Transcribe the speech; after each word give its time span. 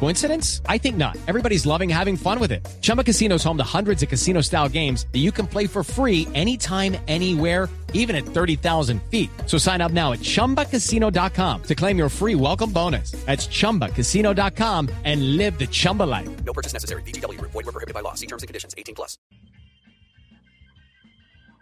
Coincidence? 0.00 0.60
I 0.68 0.76
think 0.78 0.96
not. 0.96 1.16
Everybody's 1.26 1.64
loving 1.64 1.88
having 1.88 2.16
fun 2.16 2.38
with 2.38 2.52
it. 2.52 2.66
Chumba 2.82 3.02
Casino 3.02 3.36
is 3.36 3.44
home 3.44 3.56
to 3.56 3.64
hundreds 3.64 4.02
of 4.02 4.08
casino 4.10 4.42
style 4.42 4.68
games 4.68 5.06
that 5.12 5.20
you 5.20 5.32
can 5.32 5.46
play 5.46 5.66
for 5.66 5.82
free 5.82 6.28
anytime, 6.34 6.96
anywhere, 7.08 7.68
even 7.94 8.14
at 8.14 8.24
30,000 8.26 9.00
feet. 9.10 9.30
So 9.46 9.56
sign 9.56 9.80
up 9.80 9.92
now 9.92 10.12
at 10.12 10.18
chumbacasino.com 10.20 11.62
to 11.62 11.74
claim 11.74 11.96
your 11.96 12.10
free 12.10 12.34
welcome 12.34 12.70
bonus. 12.70 13.12
That's 13.24 13.46
chumbacasino.com 13.48 14.90
and 15.04 15.36
live 15.38 15.58
the 15.58 15.66
Chumba 15.68 16.02
life. 16.02 16.28
No 16.44 16.52
purchase 16.52 16.74
necessary. 16.74 17.02
BGW. 17.02 17.40
Void 17.40 17.54
were 17.54 17.72
prohibited 17.72 17.94
by 17.94 18.00
law. 18.00 18.14
See 18.14 18.26
terms 18.26 18.42
and 18.42 18.48
conditions. 18.48 18.74
18 18.76 18.94
plus. 18.94 19.16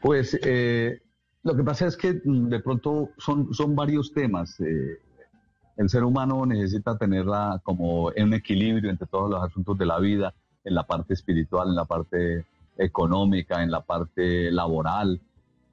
Pues 0.03 0.37
eh, 0.43 0.99
lo 1.45 1.55
que 1.55 1.63
pasa 1.63 1.87
es 1.87 1.97
que 1.97 2.15
mm, 2.25 2.49
de 2.49 2.59
pronto 2.61 3.11
son, 3.19 3.55
son 3.55 3.77
varios 3.77 4.13
temas. 4.13 4.59
eh, 4.61 4.99
el 5.77 5.89
ser 5.89 6.05
humano 6.05 6.45
necesita 6.47 6.97
tenerla 6.99 7.61
como 7.65 8.13
en 8.15 8.25
un 8.29 8.35
equilibrio 8.35 8.91
entre 8.91 9.07
todos 9.07 9.31
los 9.31 9.43
asuntos 9.43 9.77
de 9.79 9.87
la 9.87 9.99
vida, 9.99 10.35
en 10.65 10.75
la 10.75 10.85
parte 10.87 11.15
espiritual, 11.15 11.69
en 11.69 11.75
la 11.75 11.85
parte 11.85 12.45
económica, 12.77 13.63
en 13.63 13.71
la 13.71 13.81
parte 13.83 14.51
laboral. 14.51 15.21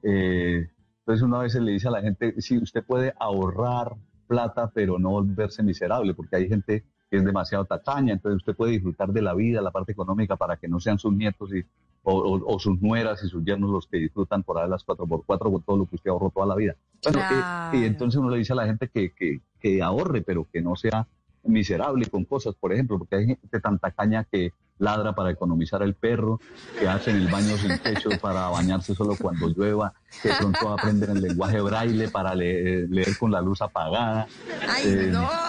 Eh, 0.04 0.68
entonces 1.00 1.24
uno 1.24 1.38
a 1.38 1.44
veces 1.44 1.62
le 1.62 1.72
dice 1.72 1.88
a 1.88 1.92
la 1.92 2.02
gente, 2.02 2.40
sí, 2.42 2.58
usted 2.58 2.84
puede 2.84 3.14
ahorrar 3.20 3.96
plata, 4.28 4.70
pero 4.74 5.00
no 5.00 5.10
volverse 5.12 5.64
miserable, 5.64 6.14
porque 6.14 6.36
hay 6.36 6.48
gente 6.48 6.84
que 7.10 7.18
es 7.18 7.26
demasiado 7.26 7.66
tacaña, 7.66 8.14
entonces 8.14 8.38
usted 8.38 8.56
puede 8.56 8.74
disfrutar 8.74 9.12
de 9.12 9.22
la 9.24 9.34
vida, 9.34 9.62
la 9.62 9.72
parte 9.72 9.92
económica, 9.92 10.36
para 10.36 10.58
que 10.58 10.68
no 10.68 10.80
sean 10.80 11.00
sus 11.00 11.12
nietos 11.12 11.50
y, 11.54 11.66
o, 12.04 12.14
o- 12.14 12.56
o 12.56 12.60
sus 12.60 12.80
nueras 12.82 13.24
y 13.24 13.28
sus 13.28 13.44
yernos 13.44 13.72
los 13.72 13.88
que 13.88 13.98
disfrutan 13.98 14.44
por 14.44 14.60
ahí 14.60 14.70
las 14.70 14.86
4x4 14.86 15.52
con 15.52 15.62
todo 15.64 15.78
lo 15.78 15.86
que 15.88 15.96
usted 15.96 16.12
ahorró 16.12 16.30
toda 16.30 16.46
la 16.46 16.56
vida. 16.56 16.76
Bueno, 17.04 17.20
eh, 17.32 17.44
y 17.72 17.86
entonces 17.86 18.20
uno 18.20 18.30
le 18.30 18.38
dice 18.38 18.54
a 18.54 18.58
la 18.58 18.66
gente 18.68 18.88
que, 18.90 19.12
que, 19.12 19.42
que 19.60 19.82
ahorre, 19.82 20.22
pero 20.22 20.48
que 20.52 20.62
no 20.62 20.76
sea 20.76 21.08
miserable 21.44 22.06
con 22.08 22.26
cosas, 22.26 22.56
por 22.56 22.74
ejemplo, 22.74 22.98
porque 22.98 23.16
hay 23.16 23.26
gente 23.28 23.60
tan 23.60 23.80
tacaña 23.80 24.26
que 24.26 24.54
ladra 24.78 25.14
para 25.14 25.32
economizar 25.32 25.84
el 25.84 25.94
perro, 25.94 26.40
que 26.80 26.88
hacen 26.88 27.18
el 27.18 27.28
baño 27.28 27.58
sin 27.58 27.78
techo 27.80 28.10
para 28.22 28.48
bañarse 28.48 28.96
solo 28.96 29.16
cuando 29.20 29.50
llueva, 29.50 29.94
que 30.22 30.30
pronto 30.38 30.72
aprenden 30.72 31.18
el 31.18 31.22
lenguaje 31.22 31.62
braille 31.62 32.10
para 32.10 32.34
leer, 32.34 32.90
leer 32.90 33.18
con 33.18 33.32
la 33.32 33.42
luz 33.42 33.62
apagada. 33.62 34.28
Ay, 34.68 34.84
Eh, 34.86 35.10
no. 35.12 35.30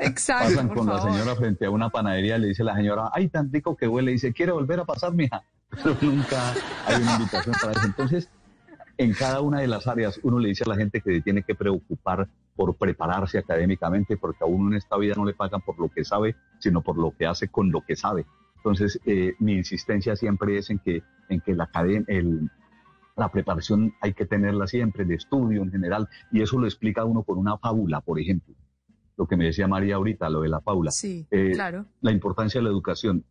Exacto. 0.00 0.48
Pasan 0.48 0.68
por 0.68 0.78
con 0.78 0.86
la 0.86 1.02
señora 1.02 1.36
frente 1.36 1.66
a 1.66 1.70
una 1.70 1.90
panadería, 1.90 2.38
le 2.38 2.48
dice 2.48 2.64
la 2.64 2.74
señora, 2.74 3.10
ay, 3.12 3.28
tan 3.28 3.52
rico 3.52 3.76
que 3.76 3.86
huele, 3.86 4.10
y 4.10 4.14
dice, 4.14 4.32
¿quiere 4.32 4.52
volver 4.52 4.80
a 4.80 4.84
pasar, 4.84 5.12
mija? 5.12 5.42
Pero 5.70 5.96
nunca 6.00 6.52
hay 6.86 7.02
una 7.02 7.16
invitación 7.16 7.54
para 7.60 7.72
eso. 7.72 7.86
Entonces, 7.86 8.28
en 9.00 9.14
cada 9.14 9.40
una 9.40 9.60
de 9.60 9.66
las 9.66 9.86
áreas, 9.86 10.20
uno 10.22 10.38
le 10.38 10.48
dice 10.50 10.64
a 10.64 10.68
la 10.68 10.76
gente 10.76 11.00
que 11.00 11.10
se 11.14 11.20
tiene 11.22 11.42
que 11.42 11.54
preocupar 11.54 12.28
por 12.54 12.76
prepararse 12.76 13.38
académicamente, 13.38 14.18
porque 14.18 14.44
a 14.44 14.46
uno 14.46 14.70
en 14.70 14.76
esta 14.76 14.98
vida 14.98 15.14
no 15.16 15.24
le 15.24 15.32
pagan 15.32 15.62
por 15.62 15.78
lo 15.80 15.88
que 15.88 16.04
sabe, 16.04 16.36
sino 16.58 16.82
por 16.82 16.98
lo 16.98 17.12
que 17.16 17.26
hace 17.26 17.48
con 17.48 17.70
lo 17.70 17.80
que 17.80 17.96
sabe. 17.96 18.26
Entonces, 18.56 19.00
eh, 19.06 19.32
mi 19.38 19.54
insistencia 19.54 20.16
siempre 20.16 20.58
es 20.58 20.68
en 20.68 20.80
que, 20.80 21.02
en 21.30 21.40
que 21.40 21.54
la, 21.54 21.70
el, 22.08 22.50
la 23.16 23.32
preparación 23.32 23.94
hay 24.02 24.12
que 24.12 24.26
tenerla 24.26 24.66
siempre, 24.66 25.06
de 25.06 25.14
estudio 25.14 25.62
en 25.62 25.70
general, 25.70 26.06
y 26.30 26.42
eso 26.42 26.58
lo 26.58 26.66
explica 26.66 27.06
uno 27.06 27.22
con 27.22 27.38
una 27.38 27.56
fábula, 27.56 28.02
por 28.02 28.20
ejemplo. 28.20 28.54
Lo 29.16 29.26
que 29.26 29.38
me 29.38 29.46
decía 29.46 29.66
María 29.66 29.94
ahorita, 29.96 30.28
lo 30.28 30.42
de 30.42 30.50
la 30.50 30.60
fábula. 30.60 30.90
Sí, 30.90 31.26
Eh, 31.30 31.52
claro. 31.54 31.86
la 32.02 32.12
importancia 32.12 32.60
de 32.60 32.64
la 32.64 32.70
educación. 32.70 33.24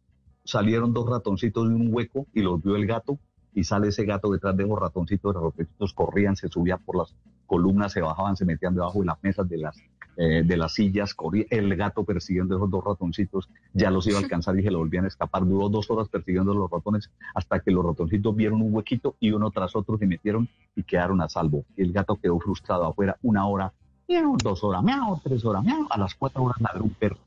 Salieron 0.43 0.93
dos 0.93 1.07
ratoncitos 1.07 1.69
de 1.69 1.75
un 1.75 1.93
hueco 1.93 2.25
y 2.33 2.41
los 2.41 2.59
vio 2.63 2.75
el 2.75 2.87
gato 2.87 3.19
y 3.53 3.63
sale 3.63 3.89
ese 3.89 4.05
gato 4.05 4.31
detrás 4.31 4.55
de 4.55 4.63
esos 4.63 4.79
ratoncitos, 4.79 5.33
los 5.33 5.43
ratoncitos 5.43 5.93
corrían, 5.93 6.35
se 6.35 6.47
subían 6.47 6.79
por 6.85 6.97
las 6.97 7.15
columnas, 7.45 7.91
se 7.91 8.01
bajaban, 8.01 8.37
se 8.37 8.45
metían 8.45 8.75
debajo 8.75 8.99
de 8.99 9.05
las 9.05 9.23
mesas, 9.23 9.49
de 9.49 9.57
las, 9.57 9.77
eh, 10.17 10.43
de 10.45 10.57
las 10.57 10.73
sillas, 10.73 11.13
corría 11.13 11.45
el 11.49 11.75
gato 11.75 12.03
persiguiendo 12.03 12.55
esos 12.55 12.69
dos 12.69 12.83
ratoncitos, 12.83 13.49
ya 13.73 13.89
los 13.89 14.05
iba 14.07 14.19
a 14.19 14.21
alcanzar 14.23 14.57
y 14.59 14.63
se 14.63 14.71
lo 14.71 14.77
volvían 14.77 15.05
a 15.05 15.07
escapar, 15.07 15.45
duró 15.45 15.67
dos 15.69 15.89
horas 15.89 16.07
persiguiendo 16.09 16.51
a 16.51 16.55
los 16.55 16.69
ratones 16.69 17.09
hasta 17.33 17.59
que 17.59 17.71
los 17.71 17.83
ratoncitos 17.83 18.35
vieron 18.35 18.61
un 18.61 18.73
huequito 18.73 19.15
y 19.19 19.31
uno 19.31 19.49
tras 19.51 19.75
otro 19.75 19.97
se 19.97 20.05
metieron 20.05 20.47
y 20.75 20.83
quedaron 20.83 21.21
a 21.21 21.29
salvo. 21.29 21.65
Y 21.75 21.81
el 21.81 21.91
gato 21.91 22.15
quedó 22.15 22.39
frustrado 22.39 22.85
afuera 22.85 23.17
una 23.23 23.47
hora, 23.47 23.73
miau, 24.07 24.37
dos 24.37 24.63
horas, 24.63 24.83
miau, 24.83 25.19
tres 25.23 25.43
horas, 25.43 25.63
miau, 25.63 25.87
a 25.89 25.97
las 25.97 26.13
cuatro 26.15 26.43
horas 26.43 26.61
ladró 26.61 26.83
un 26.83 26.93
perro. 26.93 27.17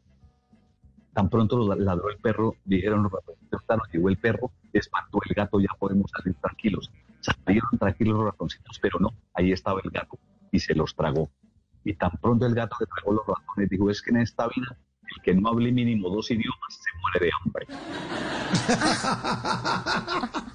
Tan 1.12 1.28
pronto 1.28 1.74
ladró 1.74 2.08
el 2.08 2.16
perro, 2.16 2.54
dijeron 2.64 3.02
los 3.02 3.12
ratoncitos, 3.12 3.60
llegó 3.92 4.08
el 4.08 4.16
perro, 4.16 4.50
espantó 4.78 5.18
el 5.28 5.34
gato, 5.34 5.60
ya 5.60 5.68
podemos 5.78 6.10
salir 6.10 6.34
tranquilos. 6.40 6.90
Salieron 7.20 7.70
tranquilos 7.78 8.16
los 8.16 8.24
ratoncitos, 8.26 8.78
pero 8.80 8.98
no, 9.00 9.10
ahí 9.34 9.52
estaba 9.52 9.80
el 9.84 9.90
gato 9.90 10.18
y 10.50 10.58
se 10.60 10.74
los 10.74 10.94
tragó. 10.94 11.30
Y 11.84 11.94
tan 11.94 12.10
pronto 12.20 12.46
el 12.46 12.54
gato 12.54 12.76
se 12.78 12.86
tragó 12.86 13.12
los 13.14 13.26
ratones, 13.26 13.68
dijo, 13.70 13.90
es 13.90 14.00
que 14.02 14.10
en 14.10 14.18
esta 14.18 14.46
vida 14.48 14.76
el 15.16 15.22
que 15.22 15.34
no 15.34 15.48
hable 15.50 15.70
mínimo 15.72 16.08
dos 16.08 16.30
idiomas 16.30 16.56
se 16.70 16.90
muere 17.00 17.26
de 17.26 17.30
hambre. 17.44 17.66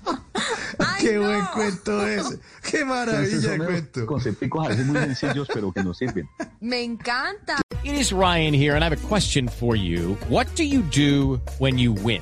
Ay, 0.79 1.05
Qué 1.05 1.13
no. 1.15 1.21
buen 1.27 1.45
cuento 1.53 2.07
ese. 2.07 2.39
Qué 2.69 2.85
maravilla 2.85 3.51
de 3.51 3.57
cuento. 3.57 4.05
concepticos 4.05 4.65
a 4.65 4.69
veces 4.69 4.85
muy 4.85 4.97
sencillos, 4.97 5.47
pero 5.53 5.71
que 5.71 5.83
nos 5.83 5.97
sirven. 5.97 6.27
Me 6.59 6.83
encanta. 6.83 7.61
It 7.83 7.93
is 7.93 8.11
Ryan 8.11 8.53
here, 8.53 8.75
and 8.75 8.83
I 8.83 8.89
have 8.89 8.97
a 8.97 9.07
question 9.07 9.47
for 9.47 9.75
you. 9.75 10.17
What 10.29 10.47
do 10.55 10.63
you 10.63 10.81
do 10.91 11.39
when 11.59 11.77
you 11.77 11.93
win? 11.93 12.21